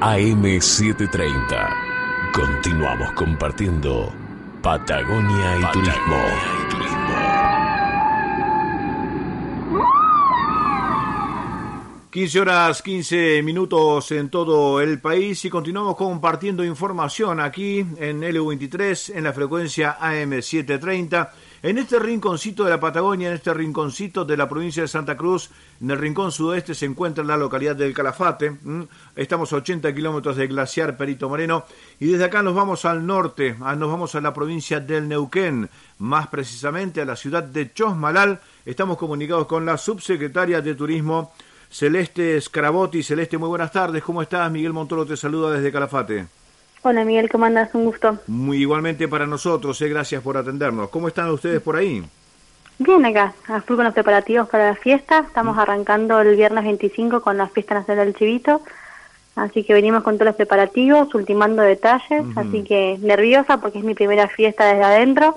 [0.00, 2.32] AM730.
[2.32, 4.12] Continuamos compartiendo
[4.62, 6.24] Patagonia y Turismo.
[12.10, 19.16] 15 horas 15 minutos en todo el país y continuamos compartiendo información aquí en LU23
[19.16, 21.28] en la frecuencia AM730
[21.62, 25.50] en este rinconcito de la Patagonia, en este rinconcito de la provincia de Santa Cruz,
[25.80, 28.56] en el rincón sudoeste se encuentra la localidad del Calafate.
[29.16, 31.64] Estamos a 80 kilómetros del glaciar Perito Moreno
[31.98, 35.68] y desde acá nos vamos al norte, nos vamos a la provincia del Neuquén,
[35.98, 38.40] más precisamente a la ciudad de Chosmalal.
[38.64, 41.32] Estamos comunicados con la subsecretaria de Turismo
[41.70, 43.02] Celeste Scarabotti.
[43.02, 44.02] Celeste, muy buenas tardes.
[44.02, 44.50] ¿Cómo estás?
[44.50, 46.37] Miguel Montoro te saluda desde Calafate.
[46.82, 47.74] Hola Miguel, ¿cómo andas?
[47.74, 48.18] Un gusto.
[48.28, 50.88] Muy igualmente para nosotros, eh, gracias por atendernos.
[50.90, 52.04] ¿Cómo están ustedes por ahí?
[52.78, 55.24] Bien acá, a full con los preparativos para la fiesta.
[55.26, 55.60] Estamos mm.
[55.60, 58.62] arrancando el viernes 25 con la fiesta nacional del Chivito.
[59.34, 62.24] Así que venimos con todos los preparativos, ultimando detalles.
[62.36, 65.36] Así que nerviosa porque es mi primera fiesta desde adentro.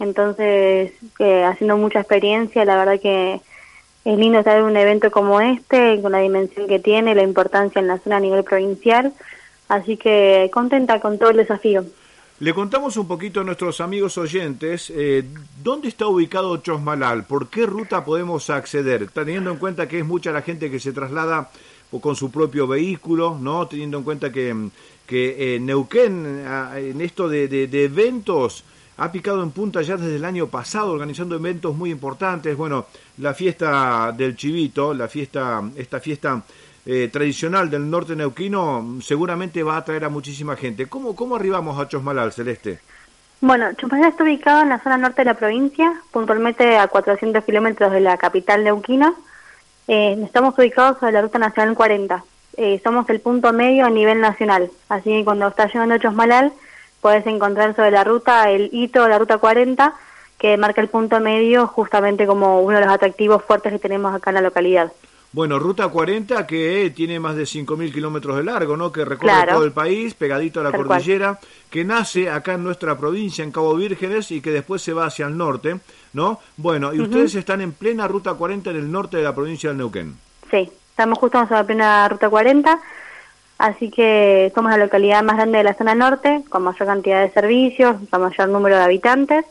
[0.00, 3.40] Entonces, eh, haciendo mucha experiencia, la verdad que
[4.04, 7.80] es lindo estar en un evento como este, con la dimensión que tiene, la importancia
[7.80, 9.12] en la zona a nivel provincial,
[9.72, 11.84] así que contenta con todo el desafío.
[12.40, 15.24] Le contamos un poquito a nuestros amigos oyentes eh,
[15.62, 20.32] dónde está ubicado Chosmalal, por qué ruta podemos acceder, teniendo en cuenta que es mucha
[20.32, 21.50] la gente que se traslada
[22.00, 24.70] con su propio vehículo, no, teniendo en cuenta que,
[25.06, 26.44] que eh, Neuquén
[26.76, 28.64] en esto de, de eventos
[28.96, 32.56] ha picado en punta ya desde el año pasado, organizando eventos muy importantes.
[32.56, 32.86] Bueno,
[33.18, 36.42] la fiesta del Chivito, la fiesta, esta fiesta
[36.84, 40.86] eh, tradicional del norte neuquino, seguramente va a atraer a muchísima gente.
[40.86, 42.80] ¿Cómo, cómo arribamos a Chosmalal, Celeste?
[43.40, 47.92] Bueno, Chosmalal está ubicado en la zona norte de la provincia, puntualmente a 400 kilómetros
[47.92, 49.14] de la capital neuquina.
[49.88, 52.24] Eh, estamos ubicados sobre la ruta nacional 40.
[52.56, 56.52] Eh, somos el punto medio a nivel nacional, así que cuando está llegando a Chosmalal
[57.00, 59.94] puedes encontrar sobre la ruta el hito de la ruta 40
[60.38, 64.30] que marca el punto medio justamente como uno de los atractivos fuertes que tenemos acá
[64.30, 64.92] en la localidad.
[65.32, 68.92] Bueno, Ruta 40 que tiene más de 5.000 kilómetros de largo, ¿no?
[68.92, 71.38] Que recorre todo el país, pegadito a la cordillera,
[71.70, 75.26] que nace acá en nuestra provincia, en Cabo Vírgenes, y que después se va hacia
[75.26, 75.80] el norte,
[76.12, 76.38] ¿no?
[76.58, 79.78] Bueno, y ustedes están en plena Ruta 40 en el norte de la provincia del
[79.78, 80.16] Neuquén.
[80.50, 82.80] Sí, estamos justo en la plena Ruta 40,
[83.62, 87.30] Así que somos la localidad más grande de la zona norte, con mayor cantidad de
[87.30, 89.44] servicios, con mayor número de habitantes.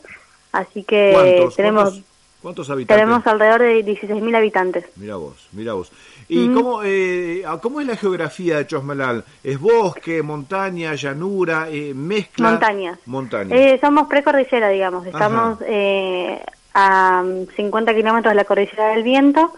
[0.52, 2.11] Así que tenemos ¿Cuántos,
[2.44, 2.86] habitantes?
[2.86, 4.84] Tenemos alrededor de 16.000 habitantes.
[4.96, 5.92] Mira vos, mira vos.
[6.28, 9.24] ¿Y cómo, eh, cómo es la geografía de Chosmalal?
[9.42, 12.50] ¿Es bosque, montaña, llanura, eh, mezcla?
[12.50, 12.98] Montañas.
[13.06, 13.54] Montaña.
[13.54, 15.06] Eh, somos precordillera, digamos.
[15.06, 16.42] Estamos eh,
[16.74, 17.24] a
[17.56, 19.52] 50 kilómetros de la cordillera del viento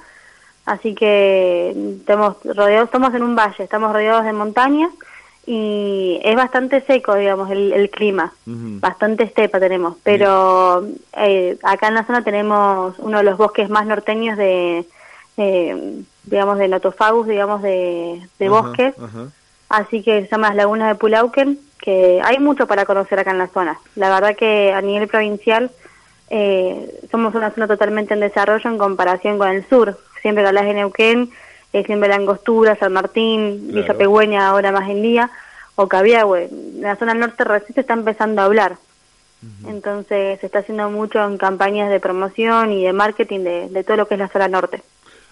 [0.67, 4.91] Así que estamos rodeados, estamos en un valle, estamos rodeados de montañas
[5.47, 12.05] y es bastante seco, digamos, el, clima, bastante estepa tenemos, pero eh, acá en la
[12.05, 14.87] zona tenemos uno de los bosques más norteños de,
[16.25, 18.95] digamos, de notofagus, digamos, de, de bosques,
[19.69, 23.39] así que se llama las lagunas de Pulauquen, que hay mucho para conocer acá en
[23.39, 23.79] la zona.
[23.97, 25.71] La verdad que a nivel provincial
[26.31, 30.65] eh, somos una zona totalmente en desarrollo en comparación con el sur, siempre que hablas
[30.65, 31.31] de Neuquén,
[31.83, 35.31] siempre la Angostura, San Martín, Villa Pegüeña ahora más en día,
[35.75, 36.49] o Cabiahue.
[36.79, 38.77] La zona norte recién se está empezando a hablar.
[39.67, 44.09] Entonces se está haciendo mucho en campañas de promoción y de marketing de, todo lo
[44.09, 44.83] que es la zona norte.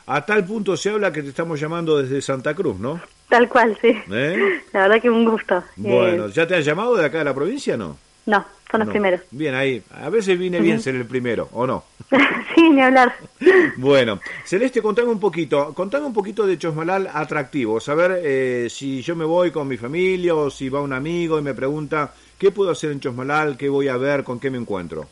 [0.07, 3.01] A tal punto se habla que te estamos llamando desde Santa Cruz, ¿no?
[3.29, 3.97] Tal cual, sí.
[4.11, 4.61] ¿Eh?
[4.73, 5.63] La verdad que un gusto.
[5.77, 7.97] Bueno, ¿ya te has llamado de acá de la provincia no?
[8.27, 9.21] No, son los primeros.
[9.31, 9.83] Bien, ahí.
[9.91, 11.84] A veces viene bien ser el primero, ¿o no?
[12.55, 13.15] sí, ni hablar.
[13.77, 15.72] Bueno, Celeste, contame un poquito.
[15.75, 17.81] Contame un poquito de Chosmalal atractivo.
[17.81, 21.43] Saber eh, si yo me voy con mi familia o si va un amigo y
[21.43, 25.06] me pregunta qué puedo hacer en Chosmalal, qué voy a ver, con qué me encuentro.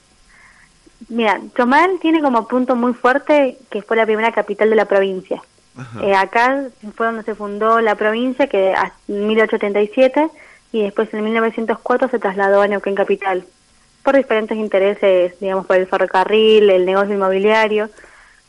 [1.09, 5.43] Mira, Chosmalal tiene como punto muy fuerte que fue la primera capital de la provincia.
[6.03, 8.75] Eh, acá fue donde se fundó la provincia, que
[9.09, 10.29] en 1877
[10.73, 13.45] y después en 1904 se trasladó a Neuquén Capital
[14.03, 17.91] por diferentes intereses, digamos, por el ferrocarril, el negocio inmobiliario.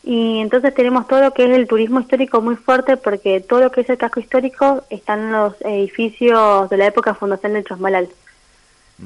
[0.04, 3.72] Y entonces tenemos todo lo que es el turismo histórico muy fuerte porque todo lo
[3.72, 8.10] que es el casco histórico están los edificios de la época fundación de Chosmalal.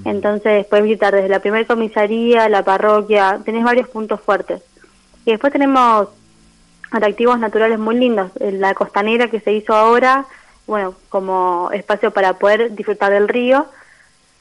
[0.03, 4.61] Entonces puedes visitar desde la primera comisaría, la parroquia, tenés varios puntos fuertes.
[5.25, 6.09] Y después tenemos
[6.91, 8.31] atractivos naturales muy lindos.
[8.39, 10.25] La costanera que se hizo ahora,
[10.67, 13.67] bueno, como espacio para poder disfrutar del río,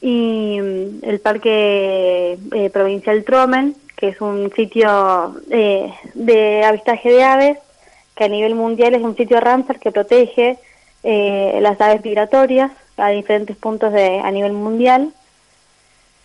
[0.00, 7.24] y mm, el Parque eh, Provincial Tromen, que es un sitio eh, de avistaje de
[7.24, 7.58] aves,
[8.14, 10.58] que a nivel mundial es un sitio Ramsar que protege
[11.02, 15.12] eh, las aves migratorias a diferentes puntos de, a nivel mundial.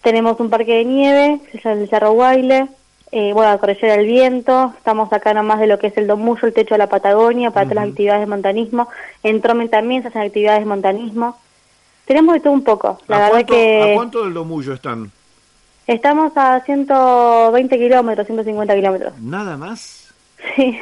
[0.04, 2.68] Tenemos un parque de nieve, que es el Cerro Guaile,
[3.12, 6.48] eh, bueno, la Cordillera del Viento, estamos acá nomás de lo que es el Domullo,
[6.48, 8.88] el techo de la Patagonia, para todas las actividades de montanismo.
[9.24, 11.38] En Tromen también se hacen actividades de montanismo.
[12.06, 13.00] Tenemos de todo un poco.
[13.08, 13.94] La verdad que...
[13.94, 15.12] ¿A cuánto del Domullo están?
[15.88, 19.20] Estamos a 120 kilómetros, 150 kilómetros.
[19.20, 20.14] ¿Nada más?
[20.56, 20.80] Sí.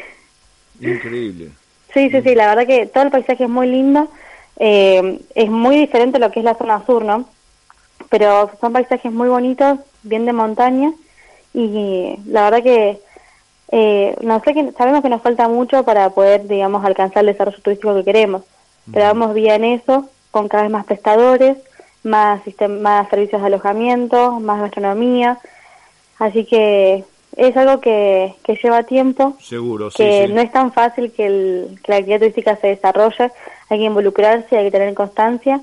[0.82, 1.52] Increíble.
[1.94, 4.10] Sí, sí, sí, la verdad que todo el paisaje es muy lindo.
[4.58, 7.28] Eh, es muy diferente a lo que es la zona sur, ¿no?
[8.10, 10.92] Pero son paisajes muy bonitos, bien de montaña
[11.58, 13.00] y la verdad que
[13.72, 17.60] eh, no sé que sabemos que nos falta mucho para poder, digamos, alcanzar el desarrollo
[17.64, 18.44] turístico que queremos,
[18.94, 21.58] pero vamos bien en eso, con cada vez más prestadores,
[22.04, 25.40] más, más servicios de alojamiento, más gastronomía,
[26.20, 27.04] así que
[27.36, 31.92] es algo que, que lleva tiempo, seguro, que no es tan fácil que, el, que
[31.92, 33.32] la actividad turística se desarrolle,
[33.70, 35.60] hay que involucrarse, hay que tener constancia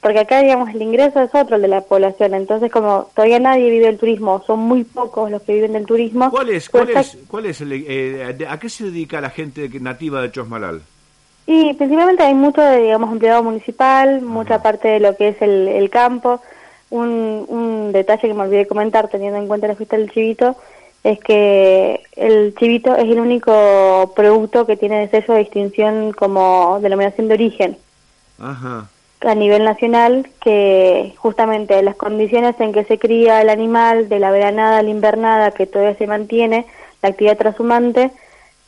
[0.00, 3.68] porque acá, digamos, el ingreso es otro el de la población, entonces como todavía nadie
[3.68, 6.30] vive el turismo, son muy pocos los que viven del turismo.
[6.30, 10.30] ¿Cuál es, cuál es, cuál es eh, a qué se dedica la gente nativa de
[10.30, 10.82] Chosmalal?
[11.46, 15.88] Y principalmente hay mucho, de, digamos, empleado municipal, mucha parte de lo que es el,
[15.90, 16.42] campo.
[16.90, 20.56] Un, un detalle que me olvidé comentar, teniendo en cuenta la fiesta del chivito,
[21.02, 26.78] es que el chivito es el único producto que tiene de sello de distinción como
[26.82, 27.78] denominación de origen.
[28.38, 28.88] Ajá
[29.20, 34.30] a nivel nacional que justamente las condiciones en que se cría el animal, de la
[34.30, 36.66] veranada a la invernada, que todavía se mantiene,
[37.02, 38.10] la actividad transhumante,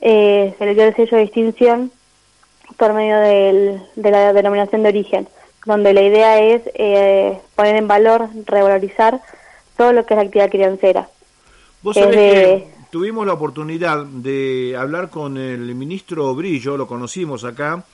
[0.00, 1.92] eh, se le dio el sello de distinción
[2.76, 5.28] por medio del, de la denominación de origen,
[5.66, 9.20] donde la idea es eh, poner en valor, revalorizar
[9.76, 11.08] todo lo que es la actividad criancera.
[11.82, 17.84] Vos sabés que tuvimos la oportunidad de hablar con el ministro Brillo, lo conocimos acá,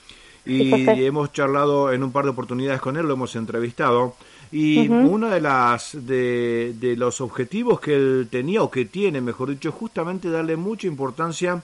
[0.47, 4.15] y hemos charlado en un par de oportunidades con él, lo hemos entrevistado.
[4.51, 9.49] Y uno de las de, de, los objetivos que él tenía o que tiene, mejor
[9.49, 11.61] dicho, es justamente darle mucha importancia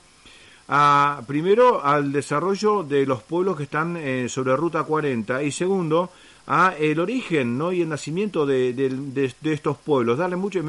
[0.68, 6.10] a primero al desarrollo de los pueblos que están eh, sobre ruta 40 y segundo
[6.46, 7.72] a el origen ¿no?
[7.72, 10.18] y el nacimiento de, de, estos pueblos.
[10.18, 10.62] Darle mucho.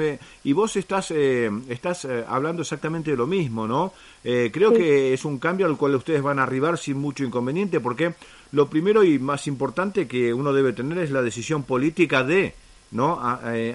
[0.44, 3.93] y vos estás, eh, estás eh, hablando exactamente de lo mismo, ¿no?
[4.23, 7.81] Eh, creo que es un cambio al cual ustedes van a arribar sin mucho inconveniente,
[7.81, 8.15] porque
[8.53, 12.55] lo primero y más importante que uno debe tener es la decisión política de
[12.93, 13.21] no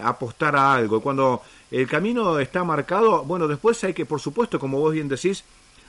[0.02, 1.02] apostar a algo.
[1.02, 5.44] Cuando el camino está marcado, bueno, después hay que, por supuesto, como vos bien decís,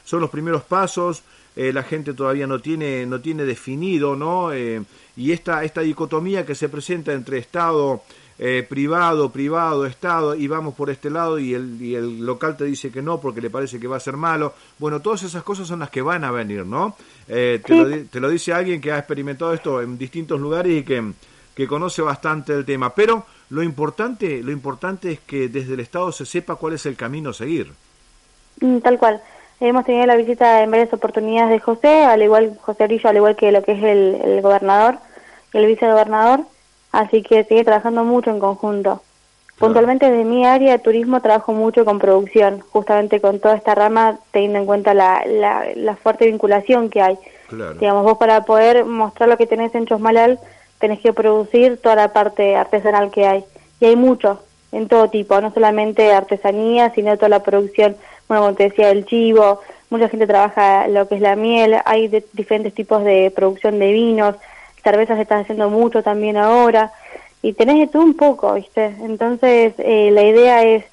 [0.04, 1.22] son los primeros pasos,
[1.56, 4.52] eh, la gente todavía no tiene, no tiene definido, ¿no?
[4.52, 4.82] Eh,
[5.16, 8.02] y esta, esta dicotomía que se presenta entre Estado,
[8.38, 12.64] eh, privado, privado, Estado, y vamos por este lado y el, y el local te
[12.64, 14.54] dice que no porque le parece que va a ser malo.
[14.78, 16.96] Bueno, todas esas cosas son las que van a venir, ¿no?
[17.26, 21.12] te, lo, te, lo, dice alguien que ha experimentado esto en distintos lugares y que,
[21.54, 22.94] que conoce bastante el tema.
[22.94, 26.96] Pero lo importante, lo importante es que desde el Estado se sepa cuál es el
[26.96, 27.72] camino a seguir.
[28.60, 29.20] Mm, tal cual.
[29.60, 33.36] Hemos tenido la visita en varias oportunidades de José, al igual José Arillo, al igual
[33.36, 34.96] que lo que es el, gobernador
[35.52, 36.40] y el vicegobernador,
[36.92, 39.02] así que sigue trabajando mucho en conjunto.
[39.58, 44.18] Puntualmente desde mi área de turismo trabajo mucho con producción, justamente con toda esta rama,
[44.30, 47.18] teniendo en cuenta la, la, fuerte vinculación que hay.
[47.78, 50.38] Digamos, vos para poder mostrar lo que tenés en Chosmalal,
[50.78, 53.44] tenés que producir toda la parte artesanal que hay.
[53.80, 54.40] Y hay mucho,
[54.72, 57.98] en todo tipo, no solamente artesanía, sino toda la producción
[58.30, 59.60] bueno, como te decía, el chivo,
[59.90, 64.36] mucha gente trabaja lo que es la miel, hay diferentes tipos de producción de vinos,
[64.84, 66.92] cervezas se están haciendo mucho también ahora,
[67.42, 68.94] y tenés de todo un poco, ¿viste?
[69.02, 70.84] Entonces, eh, la idea es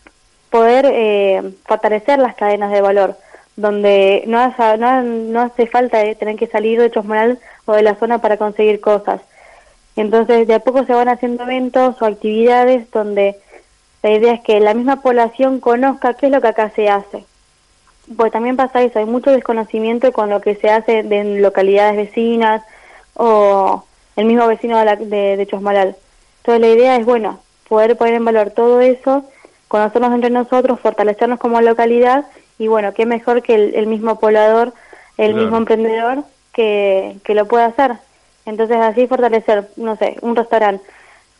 [0.50, 3.16] poder eh, fortalecer las cadenas de valor,
[3.56, 8.18] donde no, hace, no, hace falta tener que salir de Chosmonal o de la zona
[8.18, 9.22] para conseguir cosas.
[9.96, 13.36] Entonces, de a poco se van haciendo eventos o actividades donde
[14.08, 17.26] la idea es que la misma población conozca qué es lo que acá se hace.
[18.16, 22.64] Pues también pasa eso, hay mucho desconocimiento con lo que se hace en localidades vecinas
[23.16, 23.84] o
[24.16, 25.98] el mismo vecino de, la, de, Chosmalal.
[26.38, 29.26] Entonces la idea es, bueno, poder poner en valor todo eso,
[29.68, 34.74] conocernos entre nosotros, fortalecernos como localidad y bueno, qué mejor que el, mismo poblador,
[35.18, 36.24] el mismo emprendedor
[36.54, 37.98] que, que lo pueda hacer.
[38.46, 40.86] Entonces así fortalecer, no sé, un restaurante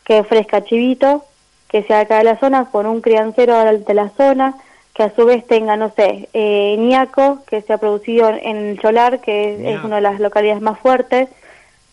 [0.04, 1.24] que ofrezca chivito,
[1.68, 4.54] que sea acá de la zona por un criancero de la zona,
[4.94, 9.20] que a su vez tenga, no sé, eh, ñaco, que se ha producido en Cholar,
[9.20, 11.28] que es, una de las localidades más fuertes.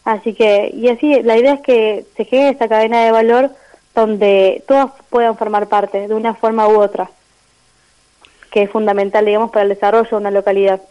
[0.06, 3.52] Así que, y así, la idea es que se quede esta cadena de valor
[3.94, 7.10] donde todos puedan formar parte, de una forma u otra,
[8.52, 10.82] que es fundamental, digamos, para el desarrollo de una localidad.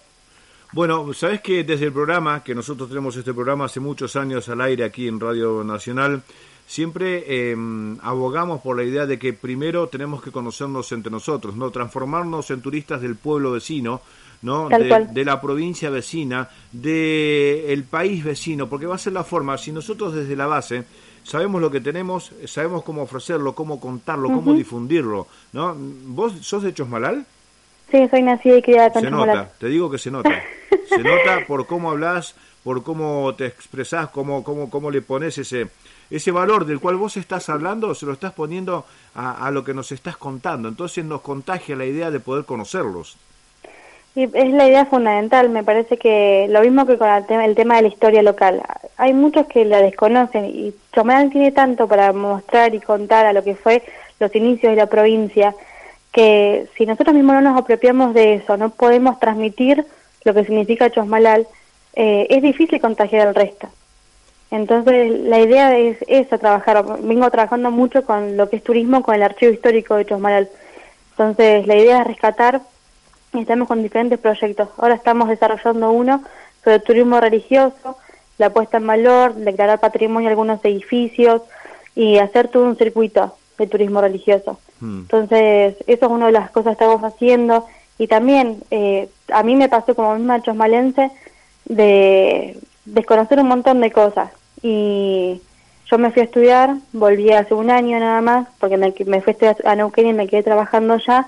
[0.72, 4.60] Bueno, sabes que desde el programa, que nosotros tenemos este programa hace muchos años al
[4.60, 6.22] aire aquí en Radio Nacional,
[6.66, 11.70] siempre em, abogamos por la idea de que primero tenemos que conocernos entre nosotros, no
[11.70, 14.00] transformarnos en turistas del pueblo vecino,
[14.42, 14.68] ¿no?
[14.68, 19.72] De, la provincia vecina, del el país vecino, porque va a ser la forma, si
[19.72, 20.84] nosotros desde la base
[21.22, 25.74] sabemos lo que tenemos, sabemos cómo ofrecerlo, cómo contarlo, cómo difundirlo, ¿no?
[25.78, 27.24] ¿Vos sos de Chosmalal?
[27.90, 30.42] Sí, soy nacida y criada Se nota, te digo que se nota.
[30.88, 35.68] Se nota por cómo hablas, por cómo te expresás, cómo, cómo, cómo le pones ese,
[36.10, 38.84] ese valor del cual vos estás hablando, se lo estás poniendo
[39.14, 40.68] a, lo que nos estás contando.
[40.68, 43.16] Entonces nos contagia la idea de poder conocerlos.
[44.16, 47.56] Y es la idea fundamental, me parece que lo mismo que con el tema, el
[47.56, 48.62] tema de la historia local.
[48.96, 53.42] Hay muchos que la desconocen y Chomalán tiene tanto para mostrar y contar a lo
[53.42, 53.82] que fue
[54.20, 55.54] los inicios de la provincia,
[56.12, 59.84] que si nosotros mismos no nos apropiamos de eso, no podemos transmitir
[60.22, 61.48] lo que significa Chosmalal,
[61.94, 63.68] eh, es difícil contagiar al resto.
[64.50, 66.84] Entonces, la idea es esa, trabajar.
[67.00, 70.48] Vengo trabajando mucho con lo que es turismo, con el archivo histórico de Chosmalal.
[71.10, 72.60] Entonces, la idea es rescatar,
[73.34, 74.68] y estamos con diferentes proyectos.
[74.78, 76.22] Ahora estamos desarrollando uno
[76.62, 77.96] sobre turismo religioso,
[78.38, 81.42] la puesta en valor, declarar patrimonio algunos edificios
[81.94, 84.58] y hacer todo un circuito de turismo religioso.
[84.80, 85.00] Mm.
[85.00, 87.66] Entonces, eso es una de las cosas que estamos haciendo.
[87.98, 91.10] Y también, eh, a mí me pasó como misma chosmalense
[91.64, 94.30] de desconocer un montón de cosas.
[94.62, 95.40] Y
[95.86, 99.36] yo me fui a estudiar, volví hace un año nada más, porque me, me fui
[99.64, 101.26] a Neuquén y me quedé trabajando ya.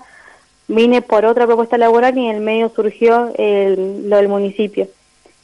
[0.69, 4.89] Vine por otra propuesta laboral y en el medio surgió el, lo del municipio.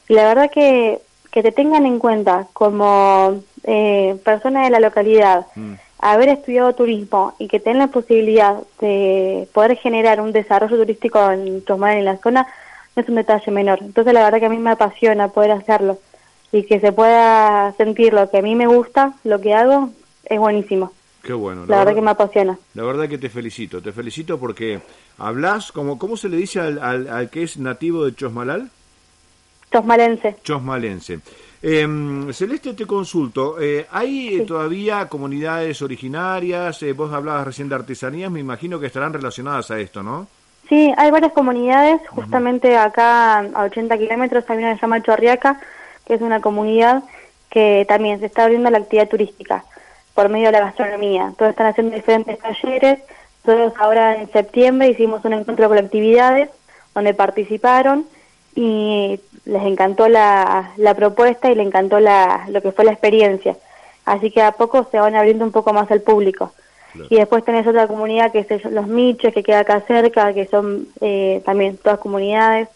[0.09, 0.99] Y la verdad que,
[1.31, 7.33] que te tengan en cuenta como eh, persona de la localidad, mm haber estudiado turismo
[7.39, 12.17] y que tengan la posibilidad de poder generar un desarrollo turístico en Chosmalal en la
[12.17, 12.45] zona
[12.95, 13.79] no es un detalle menor.
[13.81, 15.99] Entonces la verdad que a mí me apasiona poder hacerlo
[16.51, 19.89] y que se pueda sentir lo que a mí me gusta, lo que hago,
[20.25, 20.91] es buenísimo.
[21.23, 21.65] Qué bueno.
[21.67, 22.57] La, verdad, que me apasiona.
[22.73, 24.81] La verdad que te felicito, te felicito porque
[25.17, 28.69] hablas, como, ¿cómo se le dice al, al, al que es nativo de Chosmalal?
[29.71, 30.35] Chosmalense.
[30.43, 31.19] Chosmalense.
[31.65, 31.87] Eh,
[32.33, 36.83] Celeste, te consulto, eh, ¿hay todavía comunidades originarias?
[36.83, 40.27] Eh, vos hablabas recién de artesanías, me imagino que estarán relacionadas a esto, ¿no?
[40.73, 45.59] Sí, hay varias comunidades, justamente acá a 80 kilómetros hay una que se llama Chorriaca,
[46.03, 47.03] que es una comunidad
[47.51, 49.63] que también se está abriendo la actividad turística
[50.15, 51.31] por medio de la gastronomía.
[51.37, 53.01] Todos están haciendo diferentes talleres,
[53.45, 56.49] todos ahora en septiembre hicimos un encuentro con actividades
[56.95, 58.07] donde participaron
[58.55, 63.55] y les encantó la, la propuesta y le encantó la, lo que fue la experiencia.
[64.05, 66.51] Así que a poco se van abriendo un poco más al público.
[67.09, 70.87] Y después tenés otra comunidad que es los Miches, que queda acá cerca, que son
[71.01, 72.69] eh, también todas comunidades.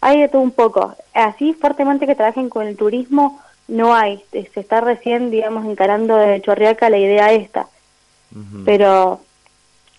[0.00, 0.94] Hay de todo un poco.
[1.12, 4.22] Así fuertemente que trabajen con el turismo, no hay.
[4.32, 7.68] Se está recién, digamos, encarando de Chorriaca la idea esta.
[8.64, 9.20] Pero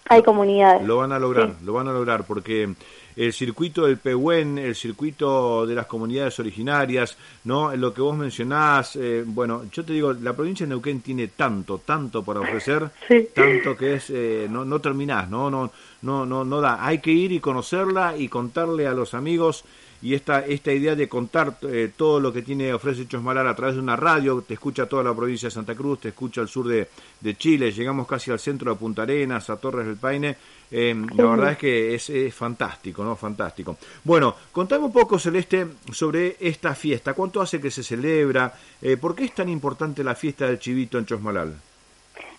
[0.08, 0.84] hay comunidades.
[0.86, 2.74] Lo van a lograr, lo van a lograr, porque
[3.16, 7.76] el circuito del Pehuen, el circuito de las comunidades originarias, ¿no?
[7.76, 11.82] Lo que vos mencionás, eh, bueno, yo te digo, la provincia de Neuquén tiene tanto,
[11.86, 12.90] tanto para ofrecer,
[13.34, 15.50] tanto que es, eh, no, no terminás, ¿no?
[15.50, 15.72] No,
[16.06, 16.86] no, no, no da.
[16.86, 19.66] Hay que ir y conocerla y contarle a los amigos
[20.02, 23.76] y esta, esta idea de contar eh, todo lo que tiene ofrece Chosmalar a través
[23.76, 26.68] de una radio, te escucha toda la provincia de Santa Cruz, te escucha al sur
[26.68, 26.88] de,
[27.22, 30.38] de Chile, llegamos casi al centro de Punta Arenas, a Torres del Paine,
[30.70, 33.16] eh, la verdad es que es, fantástico, ¿no?
[33.16, 33.78] Fantástico.
[34.04, 37.14] Bueno, contame un poco, Celeste, sobre esta fiesta.
[37.14, 38.54] ¿Cuánto hace que se celebra?
[38.82, 41.56] Eh, ¿Por qué es tan importante la fiesta del chivito en Chosmalal?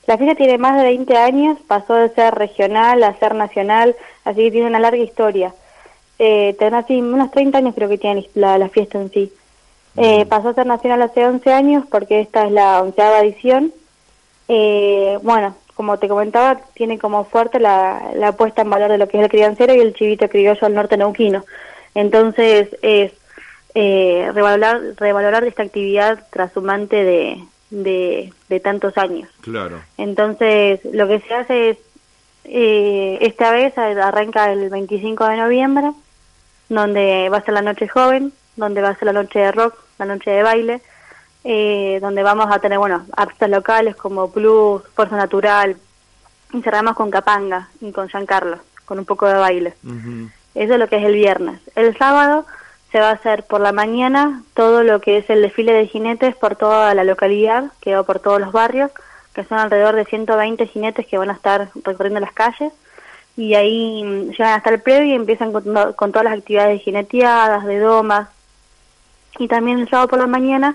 [0.06, 4.42] La fiesta tiene más de 20 años, pasó de ser regional a ser nacional, así
[4.42, 5.52] que tiene una larga historia.
[6.18, 9.32] Eh, así, unos 30 años creo que tiene la, fiesta en sí.
[9.96, 13.72] Eh, pasó a ser nacional hace 11 años porque esta es la onceava edición.
[14.48, 19.08] Eh, bueno, como te comentaba, tiene como fuerte la, la puesta en valor de lo
[19.08, 21.44] que es el criancero y el chivito criollo al norte neuquino.
[21.94, 23.12] Entonces es
[23.74, 29.28] eh, revalorar, revalorar esta actividad trashumante de, de, de, tantos años.
[29.40, 29.80] Claro.
[29.98, 31.78] Entonces lo que se hace es,
[32.44, 35.92] eh, esta vez arranca el 25 de noviembre,
[36.68, 39.76] donde va a ser la noche joven, donde va a ser la noche de rock,
[39.98, 40.80] la noche de baile,
[41.44, 45.76] eh, donde vamos a tener, bueno, artistas locales como Plus, Fuerza Natural,
[46.52, 49.74] y cerramos con Capanga y con Carlos con un poco de baile.
[50.54, 51.60] Eso es lo que es el viernes.
[51.74, 52.46] El sábado
[52.96, 56.34] se va a hacer por la mañana todo lo que es el desfile de jinetes
[56.34, 58.90] por toda la localidad, que va por todos los barrios,
[59.34, 62.72] que son alrededor de 120 jinetes que van a estar recorriendo las calles.
[63.36, 65.62] Y ahí mm, llegan hasta el previo y empiezan con,
[66.10, 68.30] todas las actividades de jineteadas, de domas,
[69.38, 70.74] Y también el sábado por la mañana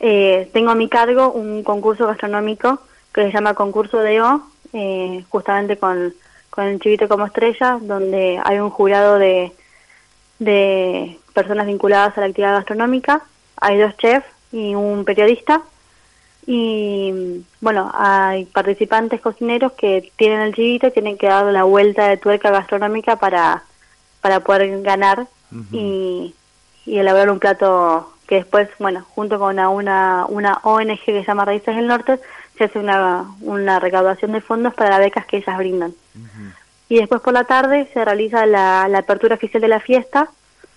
[0.00, 2.80] eh, tengo a mi cargo un concurso gastronómico
[3.14, 6.12] que se llama Concurso de O, eh, justamente con,
[6.50, 9.52] con el chivito como estrella, donde hay un jurado de,
[10.40, 13.22] de personas vinculadas a la actividad gastronómica,
[13.56, 15.62] hay dos chefs y un periodista,
[16.46, 22.08] y bueno, hay participantes cocineros que tienen el chivito y tienen que dar la vuelta
[22.08, 23.62] de tuerca gastronómica para,
[24.20, 25.26] para poder ganar
[25.70, 26.34] y,
[26.86, 31.24] y elaborar un plato que después, bueno, junto con una, una, una ONG que se
[31.24, 32.18] llama Raíces del Norte,
[32.56, 35.94] se hace una, una recaudación de fondos para las becas que ellas brindan.
[36.88, 40.30] Y después por la tarde se realiza la, la apertura oficial de la fiesta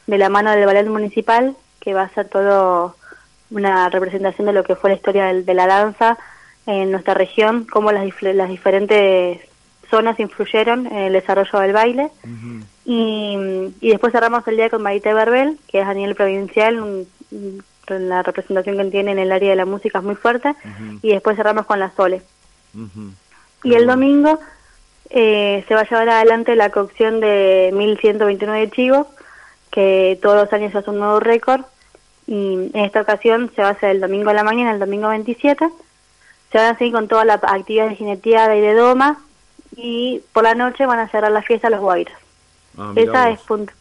[0.07, 2.95] de la mano del ballet municipal, que va a ser todo
[3.51, 6.17] una representación de lo que fue la historia de, la danza
[6.65, 9.39] en nuestra región, cómo las, las diferentes
[9.89, 12.09] zonas influyeron en el desarrollo del baile.
[12.85, 13.37] y,
[13.79, 17.05] y, después cerramos el día con Maite Berbel, que es a nivel provincial,
[17.87, 20.55] la representación que tiene en el área de la música es muy fuerte,
[21.01, 22.21] y después cerramos con la Sole.
[23.63, 24.39] Y el domingo
[25.09, 29.07] eh, se va a llevar adelante la cocción de 1129 chivos,
[29.73, 31.61] que todos los años hace un nuevo récord,
[32.27, 35.09] y en esta ocasión se va a hacer el domingo a la mañana, el domingo
[35.09, 35.67] 27.
[36.51, 39.19] Se van a seguir con todas las actividades de jineteada y de doma
[39.75, 42.13] y por la noche van a cerrar la fiesta los guairos.
[42.77, 43.39] Ah, Esa es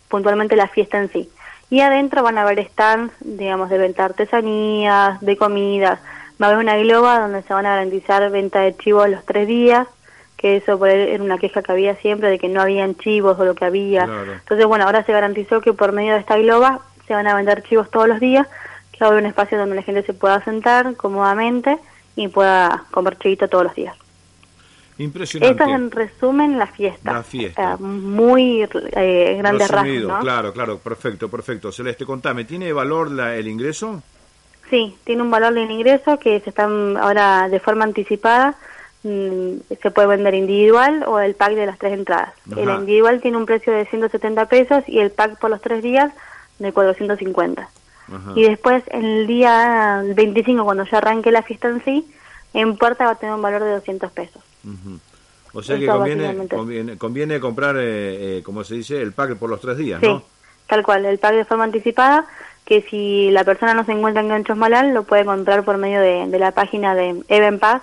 [0.09, 1.31] puntualmente la fiesta en sí.
[1.69, 6.01] Y adentro van a haber stands, digamos, de venta de artesanías, de comidas.
[6.41, 9.47] Va a haber una globa donde se van a garantizar venta de chivos los tres
[9.47, 9.87] días,
[10.43, 13.45] que eso por era una queja que había siempre de que no habían chivos o
[13.45, 14.03] lo que había.
[14.05, 17.63] Entonces, bueno, ahora se garantizó que por medio de esta globa se van a vender
[17.63, 18.49] chivos todos los días,
[18.91, 21.79] que va a haber un espacio donde la gente se pueda sentar cómodamente
[22.17, 23.97] y pueda comer chivito todos los días.
[24.99, 25.53] Impresionante.
[25.53, 27.13] Esta es en resumen la fiesta.
[27.13, 27.77] La fiesta.
[27.79, 30.21] muy eh, grandes rasgos.
[30.23, 31.71] Claro, claro, perfecto, perfecto.
[31.71, 34.03] Celeste, contame, ¿tiene valor la, el ingreso?
[34.69, 38.57] Sí, tiene un valor del ingreso que se están ahora de forma anticipada.
[39.05, 42.35] Mm, se puede vender individual o el pack de las tres entradas.
[42.57, 46.13] El individual tiene un precio de 170 pesos y el pack por los tres días
[46.59, 47.69] de 450.
[48.37, 52.07] Y después, el día 25, cuando ya arranque la fiesta en sí,
[52.53, 54.43] en puerta va a tener un valor de 200 pesos.
[55.55, 59.61] O sea que conviene, conviene, comprar, eh, eh, como se dice, el pack por los
[59.61, 60.21] tres días, sí,
[60.67, 62.27] tal cual, el pack de forma anticipada,
[62.65, 66.01] que si la persona no se encuentra en Ganchos Malal, lo puede comprar por medio
[66.01, 67.83] de, la página de Even Pass,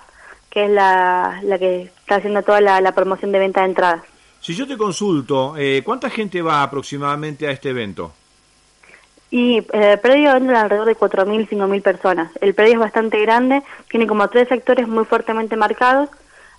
[0.50, 4.02] que es la, la que está haciendo toda la, promoción de venta de entradas.
[4.40, 8.12] Si yo te consulto, eh, ¿cuánta gente va aproximadamente a este evento?
[9.30, 12.32] Y eh, el predio entra alrededor de 4.000, 5.000 personas.
[12.40, 16.08] El predio es bastante grande, tiene como tres sectores muy fuertemente marcados.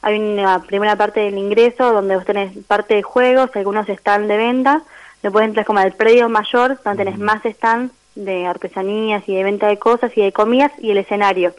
[0.01, 4.37] Hay una primera parte del ingreso donde vos tenés parte de juegos, algunos están de
[4.37, 4.83] venta.
[5.21, 9.67] Después entras como al predio mayor, donde tenés más stands de artesanías y de venta
[9.67, 11.53] de cosas y de comidas y el escenario.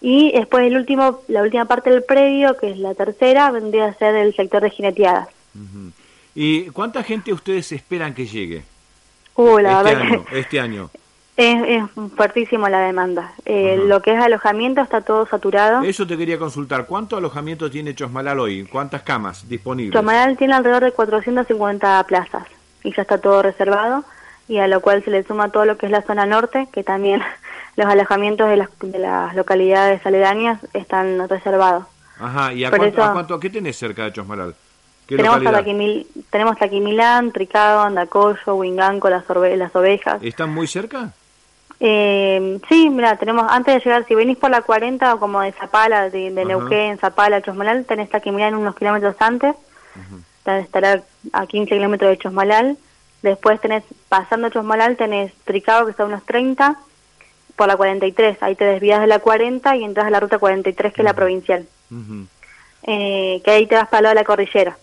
[0.00, 3.94] Y después el último, la última parte del predio, que es la tercera, vendría a
[3.94, 5.28] ser el sector de jineteadas.
[6.34, 8.64] ¿Y cuánta gente ustedes esperan que llegue?
[9.36, 10.90] Uh, la este año, este año.
[11.36, 11.82] Es,
[12.14, 13.32] fuertísimo la demanda.
[13.44, 15.82] Eh, lo que es alojamiento está todo saturado.
[15.82, 16.86] Eso te quería consultar.
[16.86, 18.64] ¿Cuánto alojamiento tiene Chosmalal hoy?
[18.66, 19.94] ¿Cuántas camas disponibles?
[19.94, 22.46] Chosmalal tiene alrededor de 450 plazas
[22.84, 24.04] y ya está todo reservado
[24.48, 26.84] y a lo cual se le suma todo lo que es la zona norte, que
[26.84, 27.22] también
[27.76, 31.84] los alojamientos de las, de las localidades aledañas están reservados.
[32.18, 34.54] Ajá, ¿y a, cuánto, qué tenés cerca de Chosmalal?
[35.06, 40.22] tenemos, aquí tenemos aquí Milán, Tricado, Andacollo, Winganco, las, las ovejas.
[40.22, 41.12] ¿Están muy cerca?
[41.80, 45.52] Eh, sí, mira, tenemos, antes de llegar, si venís por la 40 o como de
[45.52, 49.54] Zapala, de, de Neuquén, Zapala, Chosmalal, tenés Taquimilán unos kilómetros antes,
[50.46, 51.02] estará
[51.32, 52.78] a 15 kilómetros de Chosmalal,
[53.24, 56.78] después tenés, pasando Chosmalal, tenés Tricado, que está a unos 30,
[57.56, 60.92] por la 43, ahí te desvías de la 40 y entras a la ruta 43,
[60.92, 61.66] que es la provincial,
[62.82, 64.76] eh, que ahí te vas para el lado de la cordillera.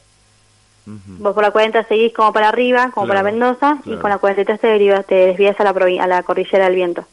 [0.85, 4.59] Vos por la 40 seguís como para arriba, como para Mendoza, y con la 43
[4.59, 7.05] te, derivas, te desvías a la, a la cordillera del viento,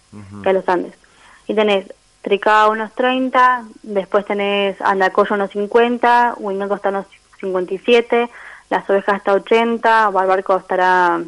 [0.43, 0.95] que es los Andes.
[1.47, 7.07] Y tenés Tricao unos 30, después tenés Andacoyo unos 50, Huinaco está unos
[7.41, 8.31] 57,
[8.71, 11.21] Las Ovejas hasta 80, Barbarco estará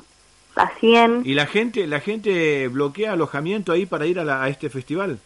[0.56, 1.22] a 100.
[1.24, 5.18] ¿Y la gente la gente bloquea alojamiento ahí para ir a, este festival?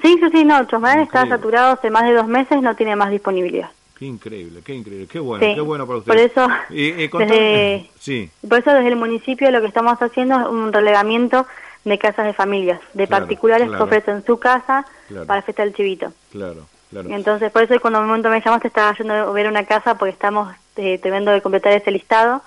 [0.00, 3.10] Sí, sí, sí, no, Chosmalal está saturado hace más de dos meses, no tiene más
[3.10, 3.70] disponibilidad.
[3.98, 6.32] Qué increíble, qué increíble, qué bueno, qué bueno para ustedes.
[6.32, 8.30] Por eso, desde, sí.
[8.48, 11.46] por eso desde el municipio lo que estamos haciendo es un relegamiento
[11.84, 14.86] de casas de familias, de particulares que ofrecen su casa
[15.26, 16.12] para la del chivito.
[16.32, 17.10] Claro, claro.
[17.10, 20.12] entonces, por eso cuando un momento me llamaste estaba yendo a ver una casa porque
[20.12, 22.42] estamos eh, terminando de completar ese listado,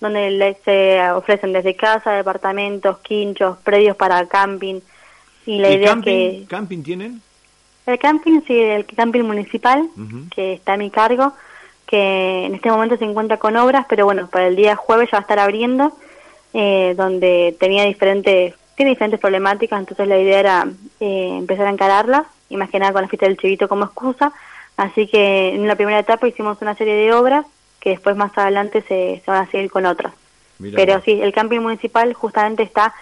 [0.00, 4.80] donde se ofrecen desde casa, departamentos, quinchos, predios para camping.
[5.46, 6.44] Y la idea camping, que...
[6.48, 7.22] ¿Camping tienen?
[7.86, 9.88] El camping, sí, el camping municipal,
[10.34, 11.32] que está a mi cargo,
[11.86, 15.16] que en este momento se encuentra con obras, pero bueno, para el día jueves ya
[15.16, 15.92] va a estar abriendo,
[16.52, 20.68] eh, donde tenía diferentes, tiene diferentes problemáticas, entonces la idea era
[21.00, 24.32] eh, empezar a encararlas, y más que nada con la fiesta del chivito como excusa,
[24.76, 27.46] así que en la primera etapa hicimos una serie de obras
[27.80, 30.12] que después más adelante se, van a seguir con otras.
[30.74, 32.94] pero sí, el camping municipal justamente está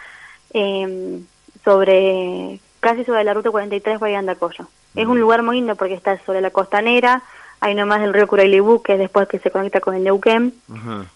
[0.54, 1.20] eh,
[1.64, 4.68] sobre casi sobre la ruta 43 Bahía Andacoyo.
[4.94, 7.22] Es un lugar muy lindo porque está sobre la costanera,
[7.60, 10.54] hay nomás el río Curailibú, que es después que se conecta con el Neuquén,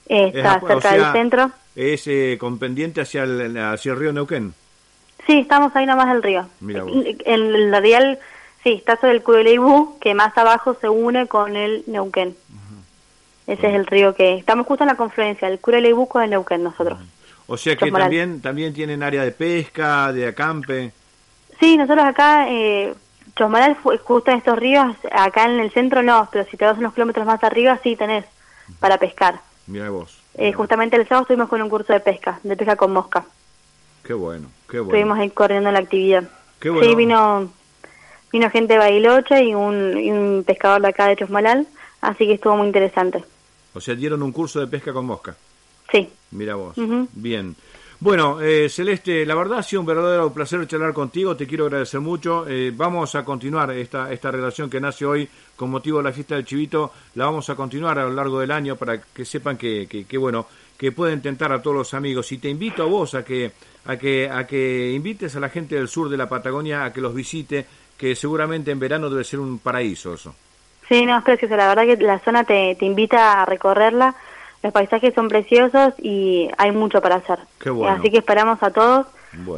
[0.09, 1.51] eh, está cerca del centro.
[1.75, 4.55] ¿Es eh, con pendiente hacia el, hacia el río Neuquén?
[5.27, 6.47] Sí, estamos ahí nomás del río.
[6.61, 8.19] En la real,
[8.65, 12.37] sí, está sobre el Curailibú, que más abajo se une con el Neuquén.
[13.47, 14.35] Ese es el río que...
[14.35, 16.99] Estamos justo en la confluencia, el Curailibú con el Neuquén nosotros.
[17.47, 20.93] O sea que también, también tienen área de pesca, de acampe.
[21.61, 22.95] Sí, nosotros acá, eh,
[23.37, 26.95] Chosmalal, justo en estos ríos, acá en el centro no, pero si te vas unos
[26.95, 28.25] kilómetros más arriba sí tenés
[28.79, 29.41] para pescar.
[29.67, 30.21] Mira vos.
[30.35, 33.25] Eh, justamente el sábado estuvimos con un curso de pesca, de pesca con mosca.
[34.03, 34.95] Qué bueno, qué bueno.
[34.95, 36.25] Estuvimos ahí corriendo la actividad.
[36.59, 36.89] Qué bueno.
[36.89, 37.51] Sí, vino,
[38.33, 41.67] vino gente de Bailoche y un, y un pescador de acá de Chosmalal,
[42.03, 43.25] así que estuvo muy interesante.
[43.73, 45.35] O sea, dieron un curso de pesca con mosca.
[45.91, 46.09] Sí.
[46.33, 46.77] Mira vos.
[47.15, 47.57] Bien.
[48.03, 52.01] Bueno, eh, Celeste, la verdad ha sido un verdadero placer charlar contigo, te quiero agradecer
[52.01, 52.49] mucho.
[52.49, 56.35] Eh, vamos a continuar esta, esta relación que nace hoy con motivo de la fiesta
[56.35, 59.87] del Chivito, la vamos a continuar a lo largo del año para que sepan que,
[59.87, 62.33] que, bueno, que pueden tentar a todos los amigos.
[62.33, 63.53] Y te invito a vos a que,
[63.85, 67.01] a que, a que invites a la gente del sur de la Patagonia a que
[67.01, 67.65] los visite,
[67.97, 70.35] que seguramente en verano debe ser un paraíso eso.
[70.89, 74.15] Sí, no, es precioso, la verdad que la zona te, te invita a recorrerla
[74.63, 77.41] los paisajes son preciosos y hay mucho para hacer.
[77.89, 79.07] Así que esperamos a todos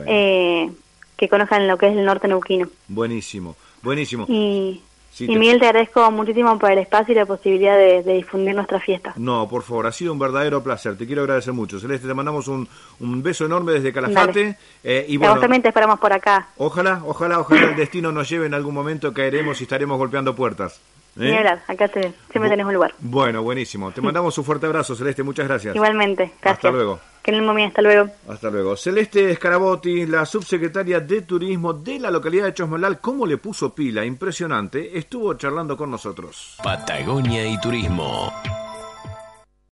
[0.07, 0.71] eh,
[1.17, 2.69] que conozcan lo que es el norte neuquino.
[2.89, 4.25] Buenísimo, buenísimo.
[4.29, 4.81] Y,
[5.21, 9.13] Miguel, te agradezco muchísimo por el espacio y la posibilidad de, difundir nuestra fiesta.
[9.17, 10.97] No, por favor, ha sido un verdadero placer.
[10.97, 11.79] Te quiero agradecer mucho.
[11.79, 12.67] Celeste, te mandamos un,
[12.99, 14.57] beso enorme desde Calafate.
[14.83, 16.49] Eh, y bueno, también te esperamos por acá.
[16.57, 20.81] Ojalá, ojalá, ojalá el destino nos lleve en algún momento, caeremos y estaremos golpeando puertas.
[21.19, 21.47] ¿Eh?
[21.69, 22.95] acá te, siempre tenés un lugar.
[22.99, 23.93] Bueno, buenísimo.
[23.93, 25.23] Te mandamos un fuerte abrazo, Celeste.
[25.23, 25.75] Muchas gracias.
[25.75, 26.57] Igualmente, gracias.
[26.57, 27.01] Hasta luego.
[27.23, 28.11] Que en el momento, hasta luego.
[28.29, 28.77] Hasta luego.
[28.77, 34.05] Celeste Escarabotti, la subsecretaria de Turismo de la localidad de Chosmalal, ¿cómo le puso pila?
[34.05, 34.99] Impresionante.
[34.99, 36.59] Estuvo charlando con nosotros.
[36.63, 38.31] Patagonia y Turismo.